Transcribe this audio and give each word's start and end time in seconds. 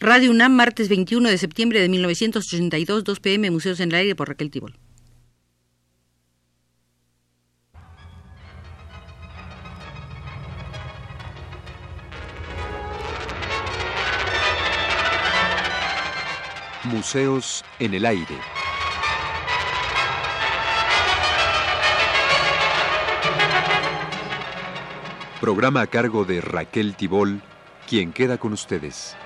Radio 0.00 0.30
UNAM, 0.30 0.52
martes 0.52 0.88
21 0.88 1.28
de 1.28 1.38
septiembre 1.38 1.80
de 1.80 1.88
1982, 1.88 3.02
2 3.02 3.18
pm, 3.18 3.50
Museos 3.50 3.80
en 3.80 3.90
el 3.90 3.96
Aire 3.96 4.14
por 4.14 4.28
Raquel 4.28 4.48
Tibol. 4.48 4.76
Museos 16.84 17.64
en 17.80 17.94
el 17.94 18.06
Aire. 18.06 18.36
Programa 25.40 25.80
a 25.80 25.86
cargo 25.88 26.24
de 26.24 26.40
Raquel 26.40 26.94
Tibol, 26.94 27.42
quien 27.88 28.12
queda 28.12 28.38
con 28.38 28.52
ustedes. 28.52 29.16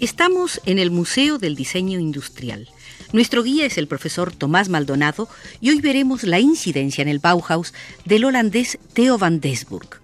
Estamos 0.00 0.62
en 0.64 0.78
el 0.78 0.90
Museo 0.90 1.36
del 1.36 1.54
Diseño 1.54 2.00
Industrial. 2.00 2.66
Nuestro 3.12 3.42
guía 3.42 3.66
es 3.66 3.76
el 3.76 3.86
profesor 3.86 4.34
Tomás 4.34 4.70
Maldonado 4.70 5.28
y 5.60 5.68
hoy 5.68 5.82
veremos 5.82 6.22
la 6.22 6.40
incidencia 6.40 7.02
en 7.02 7.08
el 7.08 7.18
Bauhaus 7.18 7.74
del 8.06 8.24
holandés 8.24 8.78
Theo 8.94 9.18
van 9.18 9.40
Desburg. 9.40 10.00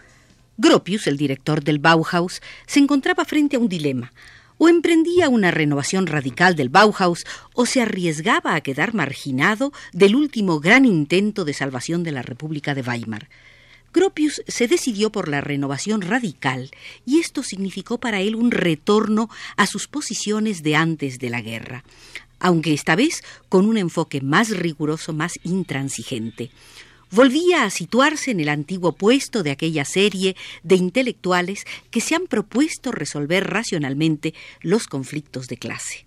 Gropius, 0.58 1.06
el 1.06 1.16
director 1.16 1.64
del 1.64 1.78
Bauhaus, 1.78 2.42
se 2.66 2.78
encontraba 2.78 3.24
frente 3.24 3.56
a 3.56 3.58
un 3.58 3.70
dilema. 3.70 4.12
O 4.58 4.68
emprendía 4.68 5.30
una 5.30 5.50
renovación 5.50 6.06
radical 6.06 6.56
del 6.56 6.68
Bauhaus 6.68 7.24
o 7.54 7.64
se 7.64 7.80
arriesgaba 7.80 8.54
a 8.54 8.60
quedar 8.60 8.92
marginado 8.92 9.72
del 9.94 10.14
último 10.14 10.60
gran 10.60 10.84
intento 10.84 11.46
de 11.46 11.54
salvación 11.54 12.02
de 12.02 12.12
la 12.12 12.20
República 12.20 12.74
de 12.74 12.82
Weimar. 12.82 13.30
Gropius 13.96 14.42
se 14.46 14.68
decidió 14.68 15.10
por 15.10 15.26
la 15.26 15.40
renovación 15.40 16.02
radical 16.02 16.70
y 17.06 17.18
esto 17.18 17.42
significó 17.42 17.96
para 17.98 18.20
él 18.20 18.36
un 18.36 18.50
retorno 18.50 19.30
a 19.56 19.66
sus 19.66 19.88
posiciones 19.88 20.62
de 20.62 20.76
antes 20.76 21.18
de 21.18 21.30
la 21.30 21.40
guerra, 21.40 21.82
aunque 22.38 22.74
esta 22.74 22.94
vez 22.94 23.24
con 23.48 23.64
un 23.64 23.78
enfoque 23.78 24.20
más 24.20 24.50
riguroso, 24.50 25.14
más 25.14 25.32
intransigente. 25.44 26.50
Volvía 27.10 27.64
a 27.64 27.70
situarse 27.70 28.32
en 28.32 28.40
el 28.40 28.50
antiguo 28.50 28.92
puesto 28.92 29.42
de 29.42 29.52
aquella 29.52 29.86
serie 29.86 30.36
de 30.62 30.74
intelectuales 30.74 31.64
que 31.90 32.02
se 32.02 32.14
han 32.14 32.26
propuesto 32.26 32.92
resolver 32.92 33.48
racionalmente 33.48 34.34
los 34.60 34.88
conflictos 34.88 35.46
de 35.48 35.56
clase. 35.56 36.04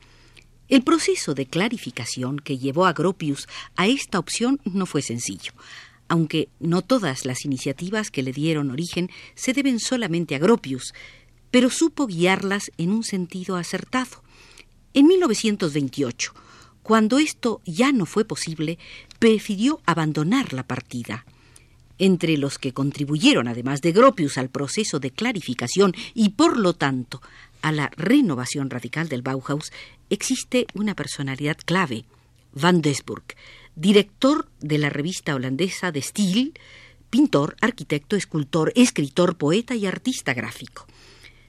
El 0.67 0.83
proceso 0.83 1.33
de 1.33 1.47
clarificación 1.47 2.37
que 2.37 2.59
llevó 2.59 2.85
a 2.85 2.93
Gropius 2.93 3.47
a 3.75 3.87
esta 3.87 4.19
opción 4.19 4.61
no 4.63 4.85
fue 4.85 5.01
sencillo 5.01 5.53
aunque 6.09 6.49
no 6.59 6.81
todas 6.81 7.25
las 7.25 7.45
iniciativas 7.45 8.11
que 8.11 8.23
le 8.23 8.33
dieron 8.33 8.71
origen 8.71 9.09
se 9.35 9.53
deben 9.53 9.79
solamente 9.79 10.35
a 10.35 10.39
Gropius, 10.39 10.93
pero 11.51 11.69
supo 11.69 12.07
guiarlas 12.07 12.71
en 12.77 12.91
un 12.91 13.03
sentido 13.03 13.55
acertado. 13.55 14.21
En 14.93 15.07
1928, 15.07 16.33
cuando 16.83 17.19
esto 17.19 17.61
ya 17.65 17.91
no 17.91 18.05
fue 18.05 18.25
posible, 18.25 18.79
prefirió 19.19 19.79
abandonar 19.85 20.53
la 20.53 20.63
partida. 20.63 21.25
Entre 21.99 22.37
los 22.37 22.57
que 22.57 22.73
contribuyeron, 22.73 23.47
además 23.47 23.81
de 23.81 23.91
Gropius, 23.91 24.37
al 24.37 24.49
proceso 24.49 24.99
de 24.99 25.11
clarificación 25.11 25.93
y, 26.13 26.29
por 26.29 26.57
lo 26.57 26.73
tanto, 26.73 27.21
a 27.61 27.71
la 27.71 27.91
renovación 27.95 28.69
radical 28.69 29.09
del 29.09 29.21
Bauhaus, 29.21 29.71
existe 30.09 30.65
una 30.73 30.95
personalidad 30.95 31.57
clave, 31.63 32.05
Van 32.53 32.81
Desburg, 32.81 33.25
director 33.79 34.49
de 34.59 34.77
la 34.77 34.89
revista 34.89 35.35
holandesa 35.35 35.91
de 35.91 36.01
Stil, 36.01 36.53
pintor, 37.09 37.55
arquitecto, 37.61 38.15
escultor, 38.15 38.73
escritor, 38.75 39.37
poeta 39.37 39.73
y 39.75 39.85
artista 39.85 40.33
gráfico. 40.33 40.85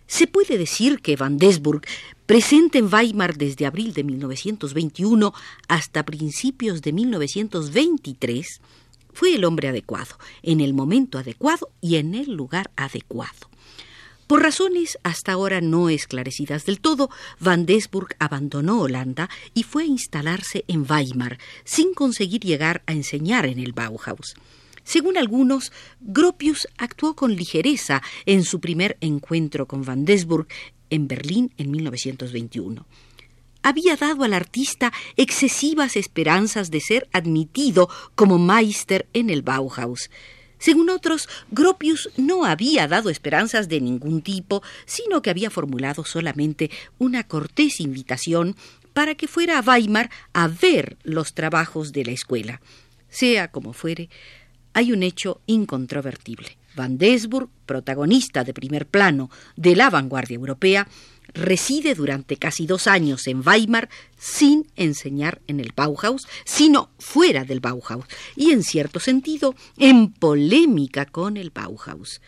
Se 0.06 0.26
puede 0.26 0.56
decir 0.56 1.00
que 1.00 1.16
Van 1.16 1.38
Desburg, 1.38 1.82
presente 2.26 2.78
en 2.78 2.92
Weimar 2.92 3.36
desde 3.36 3.66
abril 3.66 3.92
de 3.92 4.04
1921 4.04 5.32
hasta 5.68 6.04
principios 6.04 6.82
de 6.82 6.92
1923, 6.92 8.60
fue 9.12 9.34
el 9.34 9.44
hombre 9.44 9.68
adecuado, 9.68 10.16
en 10.42 10.60
el 10.60 10.72
momento 10.72 11.18
adecuado 11.18 11.70
y 11.80 11.96
en 11.96 12.14
el 12.14 12.32
lugar 12.32 12.70
adecuado. 12.76 13.50
Por 14.30 14.44
razones 14.44 14.96
hasta 15.02 15.32
ahora 15.32 15.60
no 15.60 15.88
esclarecidas 15.88 16.64
del 16.64 16.80
todo, 16.80 17.10
Van 17.40 17.66
Desburg 17.66 18.14
abandonó 18.20 18.82
Holanda 18.82 19.28
y 19.54 19.64
fue 19.64 19.82
a 19.82 19.86
instalarse 19.86 20.64
en 20.68 20.86
Weimar, 20.88 21.40
sin 21.64 21.94
conseguir 21.94 22.40
llegar 22.42 22.84
a 22.86 22.92
enseñar 22.92 23.46
en 23.46 23.58
el 23.58 23.72
Bauhaus. 23.72 24.36
Según 24.84 25.16
algunos, 25.16 25.72
Gropius 25.98 26.68
actuó 26.78 27.16
con 27.16 27.34
ligereza 27.34 28.02
en 28.24 28.44
su 28.44 28.60
primer 28.60 28.96
encuentro 29.00 29.66
con 29.66 29.84
Van 29.84 30.04
Desburg 30.04 30.46
en 30.90 31.08
Berlín 31.08 31.52
en 31.56 31.72
1921 31.72 32.86
había 33.62 33.94
dado 33.96 34.24
al 34.24 34.32
artista 34.32 34.90
excesivas 35.16 35.96
esperanzas 35.96 36.70
de 36.70 36.80
ser 36.80 37.08
admitido 37.12 37.90
como 38.14 38.38
Meister 38.38 39.06
en 39.12 39.28
el 39.28 39.42
Bauhaus. 39.42 40.08
Según 40.60 40.90
otros, 40.90 41.28
Gropius 41.50 42.10
no 42.18 42.44
había 42.44 42.86
dado 42.86 43.08
esperanzas 43.08 43.68
de 43.68 43.80
ningún 43.80 44.20
tipo, 44.20 44.62
sino 44.84 45.22
que 45.22 45.30
había 45.30 45.50
formulado 45.50 46.04
solamente 46.04 46.70
una 46.98 47.24
cortés 47.24 47.80
invitación 47.80 48.54
para 48.92 49.14
que 49.14 49.26
fuera 49.26 49.58
a 49.58 49.62
Weimar 49.62 50.10
a 50.34 50.48
ver 50.48 50.98
los 51.02 51.32
trabajos 51.32 51.92
de 51.92 52.04
la 52.04 52.12
escuela. 52.12 52.60
Sea 53.08 53.50
como 53.50 53.72
fuere, 53.72 54.10
hay 54.74 54.92
un 54.92 55.02
hecho 55.02 55.40
incontrovertible. 55.46 56.58
Van 56.76 56.98
Desburg, 56.98 57.48
protagonista 57.64 58.44
de 58.44 58.54
primer 58.54 58.86
plano 58.86 59.30
de 59.56 59.74
la 59.74 59.88
vanguardia 59.88 60.36
europea, 60.36 60.86
reside 61.34 61.94
durante 61.94 62.36
casi 62.36 62.66
dos 62.66 62.86
años 62.86 63.26
en 63.26 63.46
Weimar 63.46 63.88
sin 64.18 64.66
enseñar 64.76 65.40
en 65.46 65.60
el 65.60 65.72
Bauhaus, 65.74 66.26
sino 66.44 66.90
fuera 66.98 67.44
del 67.44 67.60
Bauhaus, 67.60 68.04
y 68.36 68.50
en 68.50 68.62
cierto 68.62 69.00
sentido 69.00 69.54
en 69.78 70.12
polémica 70.12 71.06
con 71.06 71.36
el 71.36 71.50
Bauhaus. 71.50 72.20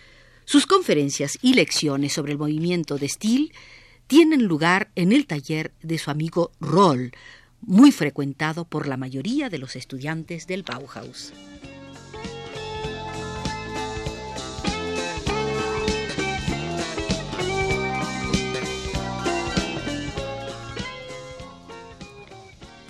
Sus 0.44 0.66
conferencias 0.66 1.38
y 1.40 1.54
lecciones 1.54 2.12
sobre 2.12 2.32
el 2.32 2.38
movimiento 2.38 2.98
de 2.98 3.08
Stil 3.08 3.52
tienen 4.06 4.44
lugar 4.44 4.90
en 4.96 5.12
el 5.12 5.26
taller 5.26 5.72
de 5.82 5.98
su 5.98 6.10
amigo 6.10 6.52
Roll, 6.60 7.12
muy 7.60 7.92
frecuentado 7.92 8.64
por 8.64 8.88
la 8.88 8.96
mayoría 8.96 9.48
de 9.48 9.58
los 9.58 9.76
estudiantes 9.76 10.46
del 10.46 10.64
Bauhaus. 10.64 11.32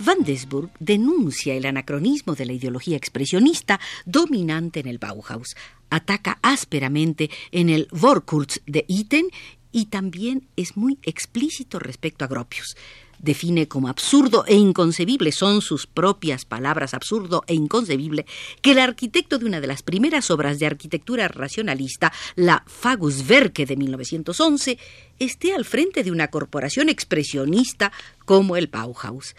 Van 0.05 0.21
Desburg 0.25 0.69
denuncia 0.79 1.53
el 1.53 1.65
anacronismo 1.65 2.35
de 2.35 2.45
la 2.45 2.51
ideología 2.51 2.97
expresionista 2.97 3.79
dominante 4.05 4.81
en 4.81 4.87
el 4.87 4.97
Bauhaus, 4.97 5.55
ataca 5.89 6.39
ásperamente 6.41 7.29
en 7.51 7.69
el 7.69 7.87
Vorkurz 7.89 8.59
de 8.65 8.83
Iten 8.89 9.27
y 9.71 9.85
también 9.85 10.49
es 10.57 10.75
muy 10.75 10.99
explícito 11.03 11.79
respecto 11.79 12.25
a 12.25 12.27
Gropius. 12.27 12.75
Define 13.17 13.69
como 13.69 13.87
absurdo 13.87 14.43
e 14.45 14.55
inconcebible, 14.55 15.31
son 15.31 15.61
sus 15.61 15.87
propias 15.87 16.43
palabras, 16.43 16.93
absurdo 16.93 17.45
e 17.47 17.53
inconcebible, 17.53 18.25
que 18.61 18.71
el 18.71 18.79
arquitecto 18.79 19.39
de 19.39 19.45
una 19.45 19.61
de 19.61 19.67
las 19.67 19.83
primeras 19.83 20.29
obras 20.29 20.59
de 20.59 20.65
arquitectura 20.65 21.29
racionalista, 21.29 22.11
la 22.35 22.65
Faguswerke 22.67 23.65
de 23.65 23.77
1911, 23.77 24.77
esté 25.19 25.53
al 25.53 25.63
frente 25.63 26.03
de 26.03 26.11
una 26.11 26.27
corporación 26.27 26.89
expresionista 26.89 27.93
como 28.25 28.57
el 28.57 28.67
Bauhaus 28.67 29.33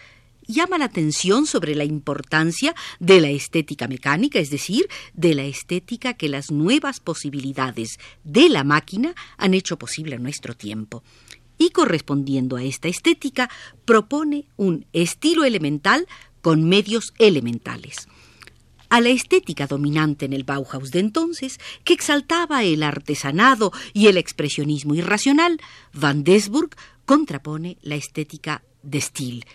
llama 0.47 0.77
la 0.77 0.85
atención 0.85 1.45
sobre 1.45 1.75
la 1.75 1.83
importancia 1.83 2.75
de 2.99 3.21
la 3.21 3.29
estética 3.29 3.87
mecánica, 3.87 4.39
es 4.39 4.49
decir, 4.49 4.87
de 5.13 5.33
la 5.33 5.43
estética 5.43 6.13
que 6.13 6.29
las 6.29 6.51
nuevas 6.51 6.99
posibilidades 6.99 7.97
de 8.23 8.49
la 8.49 8.63
máquina 8.63 9.15
han 9.37 9.53
hecho 9.53 9.77
posible 9.77 10.15
en 10.15 10.23
nuestro 10.23 10.55
tiempo. 10.55 11.03
Y 11.57 11.69
correspondiendo 11.69 12.57
a 12.57 12.63
esta 12.63 12.87
estética, 12.87 13.49
propone 13.85 14.45
un 14.57 14.85
estilo 14.91 15.45
elemental 15.45 16.07
con 16.41 16.67
medios 16.67 17.13
elementales. 17.17 18.07
A 18.89 19.01
la 19.01 19.09
estética 19.09 19.67
dominante 19.67 20.25
en 20.25 20.33
el 20.33 20.43
Bauhaus 20.43 20.91
de 20.91 20.99
entonces, 20.99 21.59
que 21.83 21.93
exaltaba 21.93 22.63
el 22.63 22.83
artesanado 22.83 23.71
y 23.93 24.07
el 24.07 24.17
expresionismo 24.17 24.93
irracional, 24.95 25.59
Van 25.93 26.23
Desburg 26.23 26.69
contrapone 27.05 27.77
la 27.81 27.95
estética 27.95 28.63
de 28.83 29.01
Stil, 29.01 29.45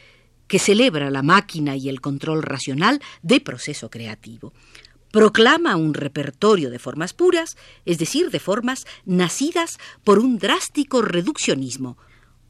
que 0.50 0.58
celebra 0.58 1.10
la 1.10 1.22
máquina 1.22 1.76
y 1.76 1.88
el 1.88 2.00
control 2.00 2.42
racional 2.42 3.00
de 3.22 3.40
proceso 3.40 3.88
creativo. 3.88 4.52
Proclama 5.12 5.76
un 5.76 5.94
repertorio 5.94 6.70
de 6.70 6.80
formas 6.80 7.12
puras, 7.12 7.56
es 7.84 7.98
decir, 7.98 8.32
de 8.32 8.40
formas 8.40 8.84
nacidas 9.04 9.78
por 10.02 10.18
un 10.18 10.38
drástico 10.38 11.02
reduccionismo, 11.02 11.96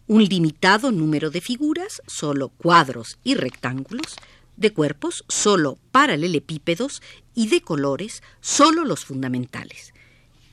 un 0.07 0.25
limitado 0.25 0.93
número 0.93 1.29
de 1.29 1.43
figuras, 1.43 2.01
solo 2.07 2.49
cuadros 2.49 3.19
y 3.23 3.35
rectángulos, 3.35 4.17
de 4.57 4.73
cuerpos 4.73 5.27
solo 5.29 5.79
paralelepípedos 5.93 7.03
y 7.35 7.49
de 7.49 7.61
colores 7.61 8.23
solo 8.41 8.87
los 8.87 9.05
fundamentales. 9.05 9.93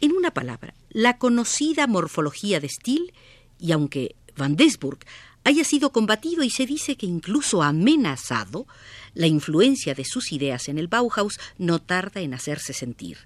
En 0.02 0.12
una 0.12 0.32
palabra, 0.32 0.74
la 0.90 1.18
conocida 1.18 1.88
morfología 1.88 2.60
de 2.60 2.68
Steele, 2.68 3.14
y 3.58 3.72
aunque 3.72 4.18
Van 4.36 4.56
Desburg 4.56 5.00
haya 5.48 5.64
sido 5.64 5.94
combatido 5.94 6.44
y 6.44 6.50
se 6.50 6.66
dice 6.66 6.98
que 6.98 7.06
incluso 7.06 7.64
amenazado, 7.64 8.68
la 9.14 9.28
influencia 9.28 9.94
de 9.94 10.04
sus 10.04 10.34
ideas 10.34 10.68
en 10.68 10.78
el 10.78 10.90
Bauhaus 10.90 11.40
no 11.58 11.80
tarda 11.80 12.20
en 12.20 12.34
hacerse 12.34 12.74
sentir. 12.74 13.20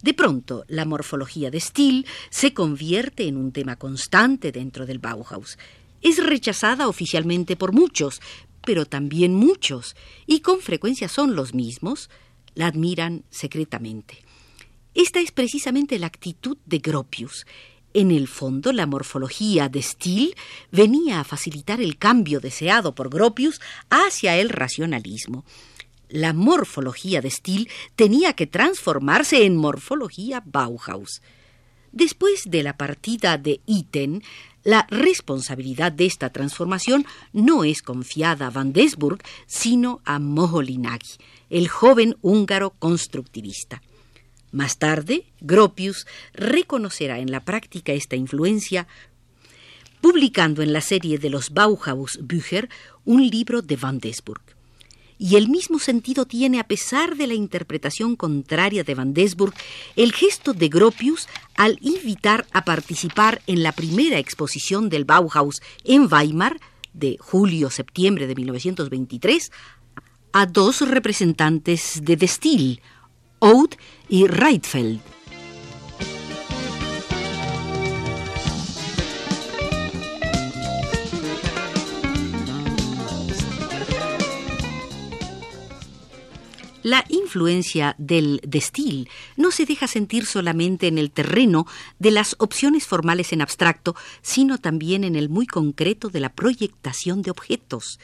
De 0.00 0.14
pronto, 0.14 0.64
la 0.68 0.84
morfología 0.84 1.50
de 1.50 1.58
Steele 1.58 2.06
se 2.30 2.54
convierte 2.54 3.26
en 3.26 3.36
un 3.36 3.50
tema 3.50 3.74
constante 3.74 4.52
dentro 4.52 4.86
del 4.86 5.00
Bauhaus. 5.00 5.58
Es 6.02 6.24
rechazada 6.24 6.86
oficialmente 6.86 7.56
por 7.56 7.72
muchos, 7.72 8.20
pero 8.64 8.86
también 8.86 9.34
muchos, 9.34 9.96
y 10.28 10.42
con 10.42 10.60
frecuencia 10.60 11.08
son 11.08 11.34
los 11.34 11.52
mismos, 11.52 12.10
la 12.54 12.68
admiran 12.68 13.24
secretamente. 13.28 14.22
Esta 14.94 15.18
es 15.18 15.32
precisamente 15.32 15.98
la 15.98 16.06
actitud 16.06 16.58
de 16.64 16.78
Gropius. 16.78 17.44
En 17.92 18.12
el 18.12 18.28
fondo, 18.28 18.72
la 18.72 18.86
morfología 18.86 19.68
de 19.68 19.82
Steele 19.82 20.36
venía 20.70 21.20
a 21.20 21.24
facilitar 21.24 21.80
el 21.80 21.98
cambio 21.98 22.40
deseado 22.40 22.94
por 22.94 23.10
Gropius 23.10 23.60
hacia 23.88 24.36
el 24.36 24.48
racionalismo. 24.48 25.44
La 26.08 26.32
morfología 26.32 27.20
de 27.20 27.30
Steele 27.30 27.68
tenía 27.96 28.34
que 28.34 28.46
transformarse 28.46 29.44
en 29.44 29.56
morfología 29.56 30.42
Bauhaus. 30.44 31.20
Después 31.90 32.44
de 32.46 32.62
la 32.62 32.76
partida 32.76 33.38
de 33.38 33.60
Iten, 33.66 34.22
la 34.62 34.86
responsabilidad 34.90 35.90
de 35.90 36.06
esta 36.06 36.30
transformación 36.30 37.06
no 37.32 37.64
es 37.64 37.82
confiada 37.82 38.46
a 38.46 38.50
Van 38.50 38.72
Desburg, 38.72 39.18
sino 39.46 40.00
a 40.04 40.20
Moholy-Nagy, 40.20 41.18
el 41.48 41.66
joven 41.68 42.16
húngaro 42.22 42.70
constructivista. 42.70 43.82
Más 44.52 44.78
tarde, 44.78 45.26
Gropius 45.40 46.06
reconocerá 46.34 47.18
en 47.18 47.30
la 47.30 47.44
práctica 47.44 47.92
esta 47.92 48.16
influencia, 48.16 48.88
publicando 50.00 50.62
en 50.62 50.72
la 50.72 50.80
serie 50.80 51.18
de 51.18 51.30
los 51.30 51.50
Bauhaus 51.50 52.18
Bücher 52.22 52.68
un 53.04 53.28
libro 53.28 53.62
de 53.62 53.76
Van 53.76 53.98
Desburg. 53.98 54.42
Y 55.18 55.36
el 55.36 55.50
mismo 55.50 55.78
sentido 55.78 56.24
tiene, 56.24 56.60
a 56.60 56.64
pesar 56.66 57.14
de 57.14 57.26
la 57.26 57.34
interpretación 57.34 58.16
contraria 58.16 58.84
de 58.84 58.94
Van 58.94 59.12
Desburg, 59.12 59.52
el 59.94 60.12
gesto 60.12 60.54
de 60.54 60.68
Gropius 60.68 61.28
al 61.56 61.78
invitar 61.82 62.46
a 62.52 62.64
participar 62.64 63.42
en 63.46 63.62
la 63.62 63.72
primera 63.72 64.18
exposición 64.18 64.88
del 64.88 65.04
Bauhaus 65.04 65.60
en 65.84 66.10
Weimar 66.10 66.58
de 66.94 67.18
julio-septiembre 67.20 68.26
de 68.26 68.34
1923 68.34 69.52
a 70.32 70.46
dos 70.46 70.88
representantes 70.88 72.00
de 72.02 72.16
Destil, 72.16 72.80
Oud 73.40 73.70
y 74.08 74.26
Reitfeld. 74.26 75.00
La 86.82 87.04
influencia 87.08 87.94
del 87.98 88.40
Destil 88.46 89.08
no 89.36 89.50
se 89.50 89.66
deja 89.66 89.86
sentir 89.86 90.26
solamente 90.26 90.86
en 90.86 90.98
el 90.98 91.10
terreno 91.10 91.66
de 91.98 92.10
las 92.10 92.36
opciones 92.38 92.86
formales 92.86 93.32
en 93.32 93.42
abstracto, 93.42 93.94
sino 94.22 94.58
también 94.58 95.04
en 95.04 95.14
el 95.14 95.28
muy 95.28 95.46
concreto 95.46 96.08
de 96.08 96.20
la 96.20 96.32
proyectación 96.32 97.22
de 97.22 97.30
objetos. 97.30 98.00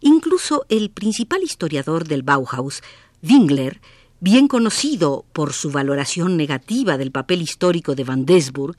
Incluso 0.00 0.66
el 0.68 0.90
principal 0.90 1.42
historiador 1.42 2.06
del 2.06 2.22
Bauhaus, 2.22 2.82
Wingler, 3.22 3.80
bien 4.20 4.48
conocido 4.48 5.24
por 5.32 5.52
su 5.52 5.70
valoración 5.70 6.36
negativa 6.36 6.98
del 6.98 7.12
papel 7.12 7.42
histórico 7.42 7.94
de 7.94 8.04
Van 8.04 8.24
Desburg, 8.24 8.76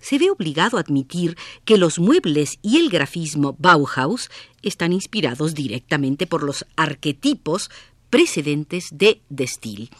se 0.00 0.18
ve 0.18 0.30
obligado 0.30 0.76
a 0.76 0.80
admitir 0.80 1.36
que 1.64 1.78
los 1.78 1.98
muebles 1.98 2.58
y 2.60 2.78
el 2.78 2.90
grafismo 2.90 3.56
Bauhaus 3.58 4.30
están 4.62 4.92
inspirados 4.92 5.54
directamente 5.54 6.26
por 6.26 6.42
los 6.42 6.66
arquetipos 6.76 7.70
precedentes 8.10 8.88
de 8.90 9.22
Destil. 9.28 9.90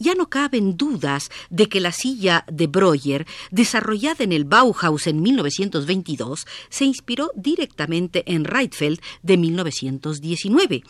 Ya 0.00 0.14
no 0.14 0.28
caben 0.28 0.76
dudas 0.76 1.30
de 1.50 1.68
que 1.68 1.80
la 1.80 1.92
silla 1.92 2.44
de 2.50 2.68
Breuer, 2.68 3.26
desarrollada 3.50 4.22
en 4.22 4.32
el 4.32 4.44
Bauhaus 4.44 5.06
en 5.06 5.22
1922, 5.22 6.46
se 6.68 6.84
inspiró 6.84 7.30
directamente 7.34 8.22
en 8.26 8.44
Reitfeld 8.44 9.00
de 9.22 9.36
1919 9.36 10.84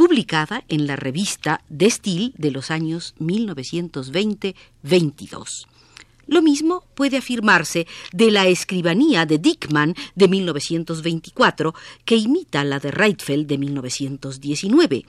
publicada 0.00 0.64
en 0.70 0.86
la 0.86 0.96
revista 0.96 1.60
Destil 1.68 2.32
de 2.38 2.50
los 2.50 2.70
años 2.70 3.14
1920-22. 3.20 5.66
Lo 6.26 6.40
mismo 6.40 6.84
puede 6.94 7.18
afirmarse 7.18 7.86
de 8.10 8.30
la 8.30 8.46
escribanía 8.46 9.26
de 9.26 9.36
Dickmann 9.36 9.94
de 10.14 10.28
1924, 10.28 11.74
que 12.06 12.16
imita 12.16 12.64
la 12.64 12.78
de 12.78 12.92
Reitfeld 12.92 13.46
de 13.46 13.58
1919. 13.58 15.04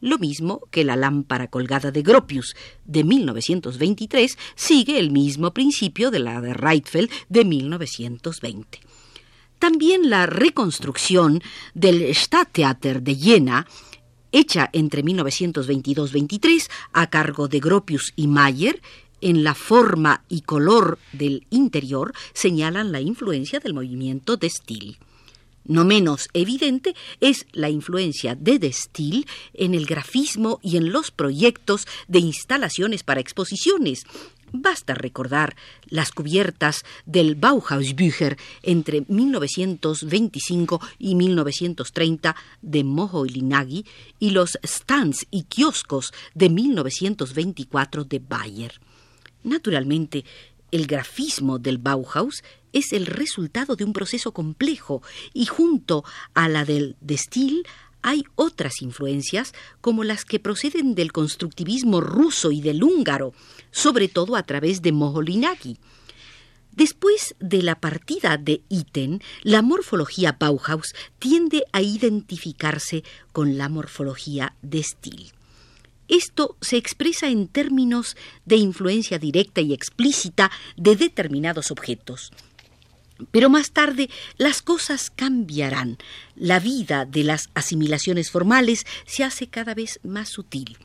Lo 0.00 0.16
mismo 0.18 0.60
que 0.70 0.84
la 0.84 0.94
lámpara 0.94 1.48
colgada 1.48 1.90
de 1.90 2.02
Gropius 2.02 2.54
de 2.84 3.02
1923 3.02 4.38
sigue 4.54 5.00
el 5.00 5.10
mismo 5.10 5.52
principio 5.52 6.12
de 6.12 6.20
la 6.20 6.40
de 6.40 6.54
Reitfeld 6.54 7.10
de 7.28 7.44
1920. 7.44 8.78
También 9.58 10.08
la 10.08 10.26
reconstrucción 10.26 11.42
del 11.74 12.14
Stadttheater 12.14 13.02
de 13.02 13.16
Jena 13.16 13.66
hecha 14.36 14.68
entre 14.72 15.02
1922-23 15.02 16.68
a 16.92 17.08
cargo 17.08 17.48
de 17.48 17.60
Gropius 17.60 18.12
y 18.16 18.26
Mayer, 18.26 18.82
en 19.20 19.44
la 19.44 19.54
forma 19.54 20.24
y 20.28 20.42
color 20.42 20.98
del 21.12 21.46
interior 21.50 22.12
señalan 22.34 22.92
la 22.92 23.00
influencia 23.00 23.60
del 23.60 23.72
movimiento 23.72 24.36
de 24.36 24.50
Stil. 24.50 24.98
No 25.64 25.84
menos 25.84 26.28
evidente 26.32 26.94
es 27.20 27.46
la 27.52 27.70
influencia 27.70 28.36
de 28.36 28.58
De 28.58 28.72
en 29.54 29.74
el 29.74 29.86
grafismo 29.86 30.60
y 30.62 30.76
en 30.76 30.92
los 30.92 31.10
proyectos 31.10 31.86
de 32.06 32.20
instalaciones 32.20 33.02
para 33.02 33.20
exposiciones, 33.20 34.04
Basta 34.52 34.94
recordar 34.94 35.56
las 35.86 36.12
cubiertas 36.12 36.84
del 37.04 37.34
Bauhausbücher 37.34 38.36
entre 38.62 39.04
1925 39.08 40.80
y 40.98 41.14
1930 41.14 42.36
de 42.62 42.84
Moho 42.84 43.26
y 43.26 43.84
y 44.18 44.30
los 44.30 44.58
stands 44.64 45.26
y 45.30 45.44
kioscos 45.44 46.12
de 46.34 46.48
1924 46.50 48.04
de 48.04 48.18
Bayer. 48.18 48.80
Naturalmente, 49.42 50.24
el 50.70 50.86
grafismo 50.86 51.58
del 51.58 51.78
Bauhaus 51.78 52.42
es 52.72 52.92
el 52.92 53.06
resultado 53.06 53.76
de 53.76 53.84
un 53.84 53.92
proceso 53.92 54.32
complejo 54.32 55.02
y 55.32 55.46
junto 55.46 56.04
a 56.34 56.48
la 56.48 56.64
del 56.64 56.96
de 57.00 57.18
hay 58.02 58.22
otras 58.36 58.82
influencias 58.82 59.52
como 59.80 60.04
las 60.04 60.24
que 60.24 60.38
proceden 60.38 60.94
del 60.94 61.10
constructivismo 61.10 62.00
ruso 62.00 62.52
y 62.52 62.60
del 62.60 62.84
húngaro, 62.84 63.32
sobre 63.76 64.08
todo 64.08 64.36
a 64.36 64.42
través 64.42 64.80
de 64.80 64.90
Moholy-Nagy. 64.90 65.76
Después 66.72 67.34
de 67.40 67.62
la 67.62 67.78
partida 67.78 68.38
de 68.38 68.62
Iten, 68.70 69.20
la 69.42 69.60
morfología 69.60 70.34
Bauhaus 70.40 70.94
tiende 71.18 71.62
a 71.72 71.82
identificarse 71.82 73.04
con 73.32 73.58
la 73.58 73.68
morfología 73.68 74.56
de 74.62 74.82
Stil. 74.82 75.32
Esto 76.08 76.56
se 76.62 76.78
expresa 76.78 77.28
en 77.28 77.48
términos 77.48 78.16
de 78.46 78.56
influencia 78.56 79.18
directa 79.18 79.60
y 79.60 79.74
explícita 79.74 80.50
de 80.78 80.96
determinados 80.96 81.70
objetos. 81.70 82.32
Pero 83.30 83.50
más 83.50 83.72
tarde 83.72 84.08
las 84.38 84.62
cosas 84.62 85.10
cambiarán. 85.10 85.98
La 86.34 86.60
vida 86.60 87.04
de 87.04 87.24
las 87.24 87.50
asimilaciones 87.52 88.30
formales 88.30 88.86
se 89.04 89.22
hace 89.22 89.48
cada 89.48 89.74
vez 89.74 90.00
más 90.02 90.30
sutil. 90.30 90.78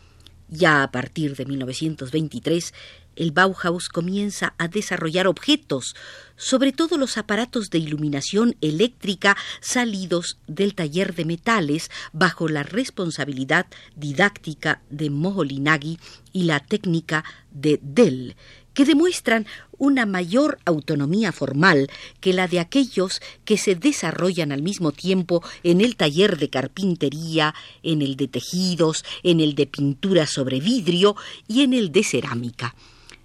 Ya 0.54 0.84
a 0.84 0.92
partir 0.92 1.38
de 1.38 1.46
1923, 1.46 2.74
el 3.16 3.32
Bauhaus 3.32 3.88
comienza 3.88 4.54
a 4.58 4.68
desarrollar 4.68 5.28
objetos, 5.28 5.96
sobre 6.36 6.74
todo 6.74 6.98
los 6.98 7.18
aparatos 7.18 7.70
de 7.70 7.78
iluminación 7.78 8.58
eléctrica 8.60 9.38
salidos 9.62 10.40
del 10.48 10.76
taller 10.76 11.16
de 11.16 11.24
metales 11.24 11.90
bajo 12.12 12.50
la 12.50 12.64
responsabilidad 12.64 13.66
didáctica 13.96 14.82
de 14.90 15.10
Moholy-Nagy 15.10 16.00
y 16.34 16.44
la 16.44 16.60
técnica 16.60 17.24
de 17.52 17.80
Dell, 17.82 18.36
que 18.82 18.86
demuestran 18.86 19.46
una 19.78 20.08
mayor 20.08 20.58
autonomía 20.66 21.32
formal 21.32 21.88
que 22.20 22.34
la 22.34 22.48
de 22.48 22.60
aquellos 22.60 23.22
que 23.46 23.56
se 23.60 23.76
desarrollan 23.76 24.52
al 24.52 24.64
mismo 24.64 24.92
tiempo 24.92 25.44
en 25.62 25.82
el 25.82 25.96
taller 25.96 26.40
de 26.40 26.50
carpintería, 26.50 27.54
en 27.84 28.02
el 28.02 28.16
de 28.16 28.28
tejidos, 28.28 29.06
en 29.22 29.40
el 29.40 29.54
de 29.54 29.68
pintura 29.68 30.26
sobre 30.26 30.60
vidrio 30.60 31.16
y 31.48 31.62
en 31.62 31.76
el 31.76 31.92
de 31.92 32.04
cerámica. 32.04 32.74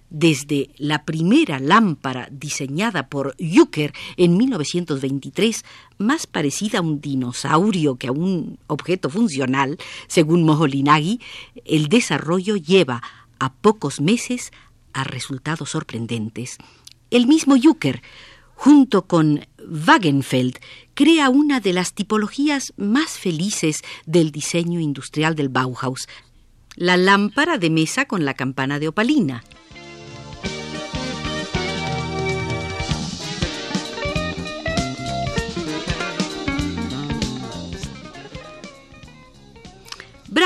desde 0.09 0.69
la 0.77 1.03
primera 1.03 1.59
lámpara 1.59 2.29
diseñada 2.31 3.09
por 3.09 3.35
Yucker 3.37 3.91
en 4.15 4.37
1923, 4.37 5.65
más 5.97 6.27
parecida 6.27 6.79
a 6.79 6.81
un 6.81 7.01
dinosaurio 7.01 7.97
que 7.97 8.07
a 8.07 8.13
un 8.13 8.57
objeto 8.67 9.09
funcional, 9.09 9.77
según 10.07 10.45
Moholy-Nagy, 10.45 11.19
el 11.65 11.89
desarrollo 11.89 12.55
lleva 12.55 13.01
a 13.39 13.53
pocos 13.53 14.01
meses 14.01 14.51
a 14.97 15.03
resultados 15.03 15.69
sorprendentes. 15.69 16.57
El 17.11 17.27
mismo 17.27 17.55
Yucker, 17.55 18.01
junto 18.55 19.05
con 19.05 19.45
Wagenfeld, 19.59 20.57
crea 20.95 21.29
una 21.29 21.59
de 21.59 21.71
las 21.71 21.93
tipologías 21.93 22.73
más 22.77 23.11
felices 23.11 23.83
del 24.07 24.31
diseño 24.31 24.79
industrial 24.79 25.35
del 25.35 25.49
Bauhaus, 25.49 26.09
la 26.75 26.97
lámpara 26.97 27.59
de 27.59 27.69
mesa 27.69 28.05
con 28.05 28.25
la 28.25 28.33
campana 28.33 28.79
de 28.79 28.87
opalina. 28.87 29.43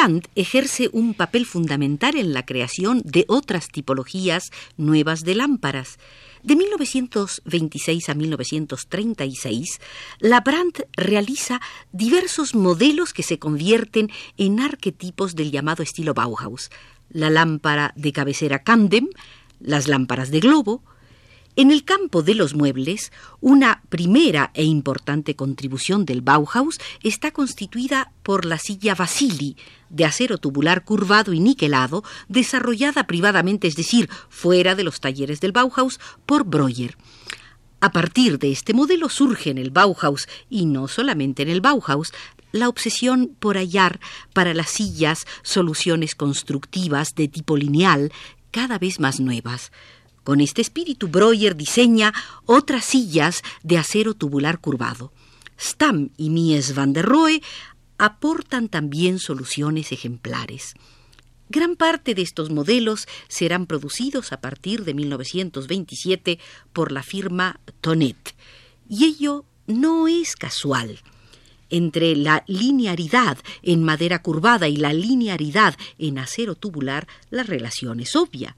Brandt 0.02 0.30
ejerce 0.34 0.90
un 0.94 1.14
papel 1.14 1.46
fundamental 1.46 2.18
en 2.18 2.34
la 2.34 2.44
creación 2.44 3.04
de 3.06 3.24
otras 3.28 3.68
tipologías 3.68 4.50
nuevas 4.76 5.24
de 5.24 5.36
lámparas. 5.36 6.00
De 6.42 6.56
1926 6.56 8.10
a 8.10 8.16
1936, 8.16 9.80
la 10.18 10.42
Brandt 10.42 10.88
realiza 10.94 11.62
diversos 11.92 12.56
modelos 12.56 13.14
que 13.14 13.22
se 13.22 13.38
convierten 13.38 14.10
en 14.38 14.60
arquetipos 14.60 15.36
del 15.36 15.52
llamado 15.52 15.84
estilo 15.84 16.16
Bauhaus. 16.16 16.72
La 17.12 17.30
lámpara 17.30 17.94
de 17.96 18.12
cabecera 18.12 18.64
Camden, 18.64 19.08
las 19.60 19.88
lámparas 19.88 20.32
de 20.32 20.40
globo, 20.40 20.82
en 21.56 21.72
el 21.72 21.84
campo 21.84 22.22
de 22.24 22.36
los 22.36 22.56
muebles, 22.56 23.12
una 23.42 23.82
primera 23.90 24.52
e 24.54 24.64
importante 24.64 25.36
contribución 25.36 26.06
del 26.06 26.22
Bauhaus 26.22 26.80
está 27.04 27.32
constituida 27.32 28.12
por 28.24 28.46
la 28.46 28.58
silla 28.58 28.96
Vasili, 28.96 29.58
de 29.90 30.06
acero 30.06 30.38
tubular 30.38 30.86
curvado 30.86 31.34
y 31.34 31.40
niquelado, 31.40 32.04
desarrollada 32.30 33.06
privadamente, 33.06 33.68
es 33.68 33.76
decir, 33.76 34.10
fuera 34.30 34.76
de 34.76 34.84
los 34.84 35.02
talleres 35.02 35.42
del 35.42 35.52
Bauhaus, 35.52 36.00
por 36.26 36.46
Breuer. 36.46 36.98
A 37.82 37.92
partir 37.92 38.40
de 38.40 38.52
este 38.52 38.74
modelo 38.74 39.10
surge 39.10 39.50
en 39.50 39.58
el 39.58 39.72
Bauhaus, 39.72 40.30
y 40.50 40.66
no 40.66 40.88
solamente 40.88 41.42
en 41.42 41.50
el 41.50 41.62
Bauhaus, 41.62 42.14
la 42.52 42.70
obsesión 42.70 43.36
por 43.40 43.58
hallar 43.58 44.00
para 44.34 44.54
las 44.54 44.70
sillas 44.70 45.26
soluciones 45.42 46.16
constructivas 46.16 47.16
de 47.16 47.28
tipo 47.28 47.58
lineal 47.58 48.12
cada 48.52 48.78
vez 48.78 49.00
más 49.00 49.20
nuevas. 49.20 49.72
Con 50.24 50.40
este 50.40 50.62
espíritu, 50.62 51.08
Breuer 51.08 51.56
diseña 51.56 52.14
otras 52.46 52.86
sillas 52.86 53.42
de 53.64 53.78
acero 53.78 54.14
tubular 54.14 54.60
curvado. 54.60 55.12
Stamm 55.60 56.10
y 56.18 56.30
Mies 56.30 56.76
van 56.76 56.94
der 56.94 57.06
Rohe 57.06 57.42
aportan 57.98 58.70
también 58.70 59.20
soluciones 59.20 59.92
ejemplares. 59.92 60.74
Gran 61.50 61.76
parte 61.76 62.16
de 62.16 62.22
estos 62.22 62.50
modelos 62.50 63.08
serán 63.28 63.66
producidos 63.66 64.32
a 64.32 64.42
partir 64.42 64.86
de 64.86 64.94
1927 64.94 66.40
por 66.72 66.92
la 66.92 67.04
firma 67.04 67.60
Tonet, 67.82 68.36
y 68.88 69.06
ello 69.06 69.46
no 69.68 70.08
es 70.08 70.36
casual. 70.36 71.00
Entre 71.70 72.16
la 72.16 72.44
linearidad 72.48 73.38
en 73.64 73.84
madera 73.84 74.22
curvada 74.22 74.68
y 74.68 74.78
la 74.78 74.94
linearidad 74.94 75.76
en 75.98 76.20
acero 76.20 76.56
tubular, 76.56 77.08
la 77.30 77.44
relación 77.44 78.00
es 78.00 78.16
obvia. 78.16 78.56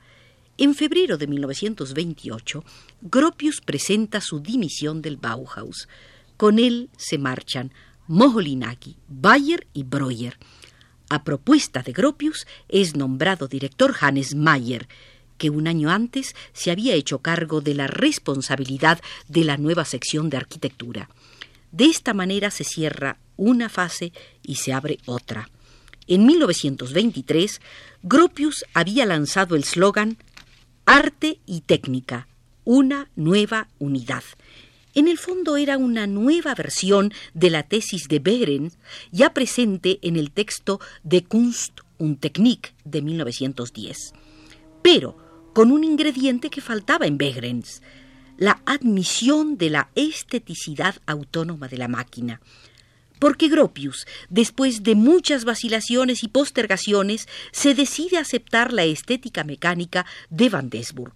En 0.57 0.75
febrero 0.75 1.17
de 1.17 1.25
1928, 1.25 2.63
Gropius 3.01 3.60
presenta 3.62 4.22
su 4.22 4.39
dimisión 4.39 5.01
del 5.01 5.17
Bauhaus. 5.17 5.88
Con 6.38 6.60
él 6.60 6.91
se 6.95 7.17
marchan 7.17 7.72
Moholy-Nagy, 8.07 8.98
Bayer 9.07 9.65
y 9.74 9.81
Breuer. 9.81 10.38
A 11.10 11.24
propuesta 11.24 11.81
de 11.81 11.91
Gropius 11.91 12.45
es 12.69 12.95
nombrado 12.95 13.48
director 13.48 13.95
Hannes 14.00 14.36
Mayer, 14.36 14.88
que 15.39 15.50
un 15.50 15.67
año 15.67 15.89
antes 15.89 16.36
se 16.53 16.69
había 16.69 16.93
hecho 16.93 17.19
cargo 17.19 17.60
de 17.60 17.74
la 17.74 17.88
responsabilidad 17.88 19.01
de 19.27 19.45
la 19.45 19.57
nueva 19.57 19.86
sección 19.86 20.29
de 20.29 20.38
arquitectura. 20.38 21.10
De 21.72 21.86
esta 21.86 22.13
manera 22.13 22.51
se 22.51 22.63
cierra 22.63 23.17
una 23.38 23.69
fase 23.69 24.13
y 24.43 24.55
se 24.55 24.72
abre 24.72 25.00
otra. 25.07 25.50
En 26.05 26.27
1923, 26.27 27.60
Gropius 28.03 28.65
había 28.75 29.07
lanzado 29.07 29.55
el 29.55 29.63
slogan 29.63 30.17
Arte 30.85 31.39
y 31.45 31.61
técnica, 31.61 32.27
una 32.65 33.09
nueva 33.15 33.69
unidad. 33.79 34.23
En 34.93 35.07
el 35.07 35.17
fondo 35.17 35.55
era 35.55 35.77
una 35.77 36.07
nueva 36.07 36.53
versión 36.55 37.13
de 37.33 37.49
la 37.49 37.63
tesis 37.63 38.09
de 38.09 38.19
Behrens, 38.19 38.77
ya 39.09 39.33
presente 39.33 39.99
en 40.01 40.17
el 40.17 40.29
texto 40.29 40.81
de 41.03 41.23
Kunst 41.23 41.79
und 41.99 42.19
Technik 42.19 42.73
de 42.83 43.01
1910, 43.01 44.13
pero 44.81 45.17
con 45.53 45.71
un 45.71 45.85
ingrediente 45.85 46.49
que 46.49 46.59
faltaba 46.59 47.07
en 47.07 47.17
Behrens, 47.17 47.81
la 48.37 48.61
admisión 48.65 49.57
de 49.57 49.69
la 49.69 49.89
esteticidad 49.95 50.95
autónoma 51.05 51.69
de 51.69 51.77
la 51.77 51.87
máquina 51.87 52.41
porque 53.24 53.48
Gropius, 53.48 54.06
después 54.27 54.84
de 54.84 54.96
muchas 54.96 55.46
vacilaciones 55.46 56.24
y 56.24 56.27
postergaciones, 56.27 57.30
se 57.53 57.74
decide 57.74 58.18
a 58.18 58.20
aceptar 58.20 58.74
la 58.74 58.84
estética 58.84 59.46
mecánica 59.46 60.06
de 60.30 60.50
Van 60.50 60.70
Desburg. 60.70 61.13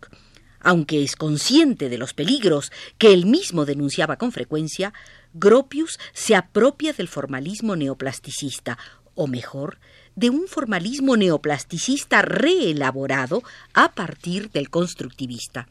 Aunque 0.61 1.03
es 1.03 1.17
consciente 1.17 1.89
de 1.89 1.97
los 1.97 2.13
peligros 2.13 2.71
que 2.97 3.11
él 3.11 3.25
mismo 3.25 3.65
denunciaba 3.65 4.15
con 4.15 4.31
frecuencia, 4.31 4.93
Gropius 5.33 5.99
se 6.13 6.37
apropia 6.37 6.93
del 6.93 7.09
formalismo 7.09 7.75
neoplasticista, 7.75 8.77
o 9.13 9.27
mejor, 9.27 9.77
de 10.15 10.29
un 10.29 10.47
formalismo 10.47 11.17
neoplasticista 11.17 12.21
reelaborado 12.21 13.43
a 13.73 13.91
partir 13.91 14.49
del 14.51 14.69
constructivista. 14.69 15.67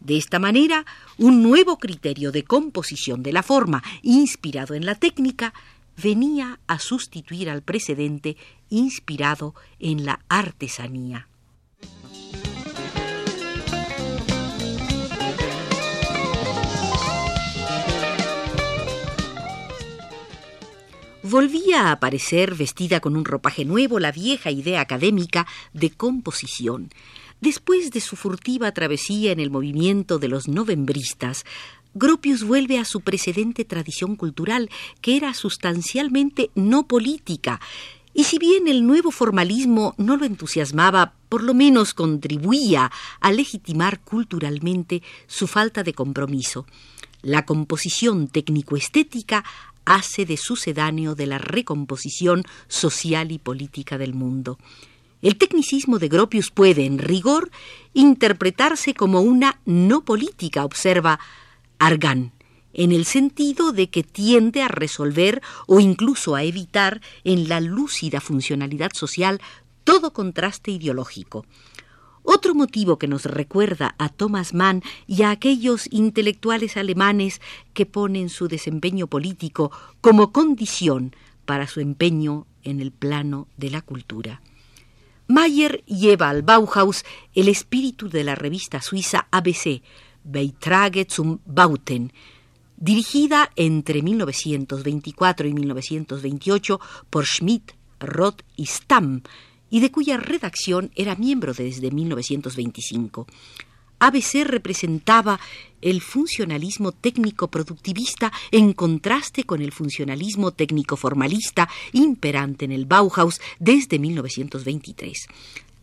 De 0.00 0.16
esta 0.16 0.38
manera, 0.38 0.86
un 1.16 1.42
nuevo 1.42 1.78
criterio 1.78 2.32
de 2.32 2.44
composición 2.44 3.22
de 3.22 3.32
la 3.32 3.42
forma, 3.42 3.82
inspirado 4.02 4.74
en 4.74 4.86
la 4.86 4.94
técnica, 4.94 5.52
venía 6.00 6.60
a 6.66 6.78
sustituir 6.78 7.50
al 7.50 7.62
precedente 7.62 8.36
inspirado 8.70 9.54
en 9.80 10.06
la 10.06 10.20
artesanía. 10.28 11.28
Volvía 21.30 21.88
a 21.88 21.92
aparecer 21.92 22.54
vestida 22.54 23.00
con 23.00 23.14
un 23.14 23.26
ropaje 23.26 23.66
nuevo 23.66 23.98
la 23.98 24.12
vieja 24.12 24.50
idea 24.50 24.80
académica 24.80 25.46
de 25.74 25.90
composición, 25.90 26.88
Después 27.40 27.90
de 27.92 28.00
su 28.00 28.16
furtiva 28.16 28.72
travesía 28.72 29.32
en 29.32 29.40
el 29.40 29.50
movimiento 29.50 30.18
de 30.18 30.28
los 30.28 30.48
novembristas, 30.48 31.44
Gropius 31.94 32.42
vuelve 32.42 32.78
a 32.78 32.84
su 32.84 33.00
precedente 33.00 33.64
tradición 33.64 34.16
cultural, 34.16 34.70
que 35.00 35.16
era 35.16 35.34
sustancialmente 35.34 36.50
no 36.54 36.86
política, 36.86 37.60
y 38.12 38.24
si 38.24 38.38
bien 38.38 38.66
el 38.66 38.84
nuevo 38.84 39.12
formalismo 39.12 39.94
no 39.96 40.16
lo 40.16 40.24
entusiasmaba, 40.24 41.14
por 41.28 41.44
lo 41.44 41.54
menos 41.54 41.94
contribuía 41.94 42.90
a 43.20 43.30
legitimar 43.30 44.00
culturalmente 44.00 45.02
su 45.28 45.46
falta 45.46 45.84
de 45.84 45.94
compromiso. 45.94 46.66
La 47.22 47.44
composición 47.44 48.26
técnico-estética 48.26 49.44
hace 49.84 50.26
de 50.26 50.36
sucedáneo 50.36 51.14
de 51.14 51.26
la 51.26 51.38
recomposición 51.38 52.42
social 52.66 53.30
y 53.30 53.38
política 53.38 53.98
del 53.98 54.14
mundo. 54.14 54.58
El 55.20 55.36
tecnicismo 55.36 55.98
de 55.98 56.08
Gropius 56.08 56.50
puede, 56.50 56.86
en 56.86 56.98
rigor, 56.98 57.50
interpretarse 57.92 58.94
como 58.94 59.20
una 59.20 59.60
no 59.64 60.04
política, 60.04 60.64
observa 60.64 61.18
Argan, 61.78 62.32
en 62.72 62.92
el 62.92 63.04
sentido 63.04 63.72
de 63.72 63.90
que 63.90 64.04
tiende 64.04 64.62
a 64.62 64.68
resolver 64.68 65.42
o 65.66 65.80
incluso 65.80 66.36
a 66.36 66.44
evitar 66.44 67.00
en 67.24 67.48
la 67.48 67.60
lúcida 67.60 68.20
funcionalidad 68.20 68.92
social 68.94 69.40
todo 69.82 70.12
contraste 70.12 70.70
ideológico. 70.70 71.44
Otro 72.22 72.54
motivo 72.54 72.98
que 72.98 73.08
nos 73.08 73.24
recuerda 73.24 73.94
a 73.98 74.10
Thomas 74.10 74.52
Mann 74.54 74.82
y 75.06 75.22
a 75.22 75.30
aquellos 75.30 75.88
intelectuales 75.90 76.76
alemanes 76.76 77.40
que 77.72 77.86
ponen 77.86 78.28
su 78.28 78.48
desempeño 78.48 79.06
político 79.06 79.72
como 80.00 80.30
condición 80.30 81.16
para 81.46 81.66
su 81.66 81.80
empeño 81.80 82.46
en 82.62 82.80
el 82.80 82.92
plano 82.92 83.48
de 83.56 83.70
la 83.70 83.80
cultura. 83.80 84.42
Mayer 85.28 85.84
lleva 85.84 86.30
al 86.30 86.42
Bauhaus 86.42 87.04
el 87.34 87.48
espíritu 87.48 88.08
de 88.08 88.24
la 88.24 88.34
revista 88.34 88.80
suiza 88.80 89.28
ABC, 89.30 89.82
Beitrage 90.24 91.06
zum 91.08 91.40
Bauten, 91.44 92.12
dirigida 92.78 93.50
entre 93.54 94.00
1924 94.00 95.46
y 95.46 95.52
1928 95.52 96.80
por 97.10 97.26
Schmidt, 97.26 97.72
Roth 98.00 98.40
y 98.56 98.66
Stamm, 98.66 99.22
y 99.68 99.80
de 99.80 99.90
cuya 99.90 100.16
redacción 100.16 100.90
era 100.94 101.14
miembro 101.14 101.52
desde 101.52 101.90
1925. 101.90 103.26
ABC 103.98 104.44
representaba 104.44 105.40
el 105.80 106.00
funcionalismo 106.00 106.92
técnico-productivista 106.92 108.32
en 108.50 108.72
contraste 108.72 109.44
con 109.44 109.62
el 109.62 109.72
funcionalismo 109.72 110.52
técnico-formalista 110.52 111.68
imperante 111.92 112.64
en 112.64 112.72
el 112.72 112.86
Bauhaus 112.86 113.40
desde 113.58 113.98
1923. 113.98 115.26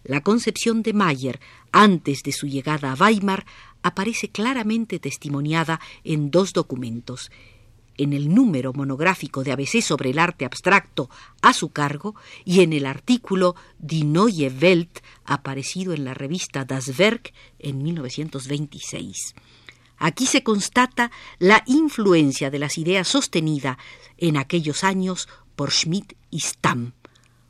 La 0.03 0.21
concepción 0.21 0.83
de 0.83 0.93
Mayer, 0.93 1.39
antes 1.71 2.23
de 2.23 2.31
su 2.31 2.47
llegada 2.47 2.91
a 2.91 2.95
Weimar, 2.95 3.45
aparece 3.81 4.29
claramente 4.29 4.99
testimoniada 4.99 5.79
en 6.03 6.31
dos 6.31 6.53
documentos 6.53 7.31
en 7.97 8.13
el 8.13 8.33
número 8.33 8.73
monográfico 8.73 9.43
de 9.43 9.51
ABC 9.51 9.81
sobre 9.81 10.11
el 10.11 10.19
arte 10.19 10.45
abstracto 10.45 11.09
a 11.41 11.53
su 11.53 11.69
cargo 11.69 12.15
y 12.43 12.61
en 12.61 12.73
el 12.73 12.85
artículo 12.85 13.55
Die 13.79 14.03
Neue 14.03 14.49
Welt 14.49 14.99
aparecido 15.25 15.93
en 15.93 16.05
la 16.05 16.13
revista 16.13 16.65
Das 16.65 16.99
Werk 16.99 17.33
en 17.59 17.83
1926. 17.83 19.35
Aquí 19.97 20.25
se 20.25 20.43
constata 20.43 21.11
la 21.39 21.63
influencia 21.65 22.49
de 22.49 22.59
las 22.59 22.77
ideas 22.77 23.07
sostenidas 23.07 23.77
en 24.17 24.37
aquellos 24.37 24.83
años 24.83 25.29
por 25.55 25.71
Schmidt 25.71 26.13
y 26.29 26.41
Stamm 26.41 26.93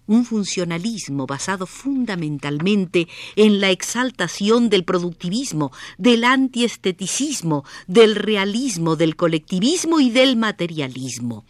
un 0.07 0.25
funcionalismo 0.25 1.25
basado 1.25 1.65
fundamentalmente 1.65 3.07
en 3.35 3.59
la 3.59 3.71
exaltación 3.71 4.69
del 4.69 4.83
productivismo, 4.83 5.71
del 5.97 6.23
antiesteticismo, 6.23 7.63
del 7.87 8.15
realismo, 8.15 8.95
del 8.95 9.15
colectivismo 9.15 9.99
y 9.99 10.09
del 10.09 10.35
materialismo. 10.35 11.45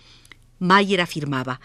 Mayer 0.59 1.01
afirmaba 1.01 1.59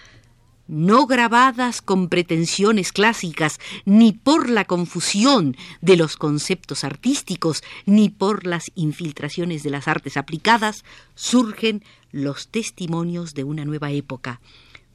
no 0.70 1.08
grabadas 1.08 1.82
con 1.82 2.08
pretensiones 2.08 2.92
clásicas, 2.92 3.58
ni 3.84 4.12
por 4.12 4.48
la 4.48 4.64
confusión 4.64 5.56
de 5.80 5.96
los 5.96 6.16
conceptos 6.16 6.84
artísticos, 6.84 7.64
ni 7.86 8.08
por 8.08 8.46
las 8.46 8.70
infiltraciones 8.76 9.64
de 9.64 9.70
las 9.70 9.88
artes 9.88 10.16
aplicadas, 10.16 10.84
surgen 11.16 11.82
los 12.12 12.46
testimonios 12.46 13.34
de 13.34 13.42
una 13.42 13.64
nueva 13.64 13.90
época 13.90 14.40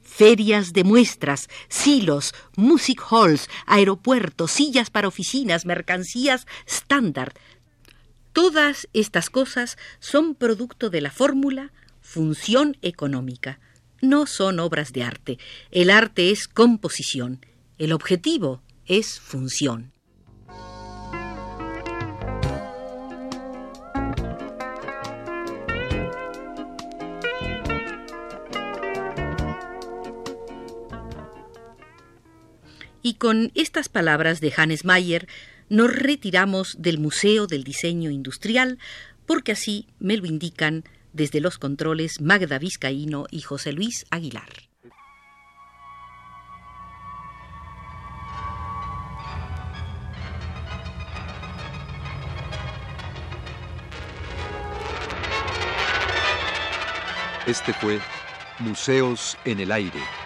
ferias 0.06 0.72
de 0.72 0.84
muestras, 0.84 1.48
silos, 1.68 2.34
music 2.56 3.02
halls, 3.10 3.50
aeropuertos, 3.66 4.52
sillas 4.52 4.88
para 4.88 5.08
oficinas, 5.08 5.66
mercancías 5.66 6.46
estándar. 6.66 7.34
Todas 8.32 8.88
estas 8.92 9.28
cosas 9.30 9.76
son 9.98 10.34
producto 10.34 10.88
de 10.88 11.00
la 11.00 11.10
fórmula 11.10 11.72
función 12.00 12.76
económica. 12.82 13.58
No 14.00 14.26
son 14.26 14.60
obras 14.60 14.92
de 14.92 15.02
arte. 15.02 15.38
El 15.70 15.90
arte 15.90 16.30
es 16.30 16.46
composición. 16.46 17.44
El 17.78 17.92
objetivo 17.92 18.62
es 18.86 19.18
función. 19.20 19.95
Y 33.06 33.14
con 33.14 33.52
estas 33.54 33.88
palabras 33.88 34.40
de 34.40 34.52
Hannes 34.56 34.84
Mayer 34.84 35.28
nos 35.68 35.94
retiramos 35.94 36.74
del 36.76 36.98
Museo 36.98 37.46
del 37.46 37.62
Diseño 37.62 38.10
Industrial, 38.10 38.80
porque 39.26 39.52
así 39.52 39.86
me 40.00 40.16
lo 40.16 40.26
indican 40.26 40.82
desde 41.12 41.40
los 41.40 41.56
controles 41.56 42.20
Magda 42.20 42.58
Vizcaíno 42.58 43.26
y 43.30 43.42
José 43.42 43.70
Luis 43.72 44.06
Aguilar. 44.10 44.48
Este 57.46 57.72
fue 57.72 58.00
Museos 58.58 59.38
en 59.44 59.60
el 59.60 59.70
Aire. 59.70 60.25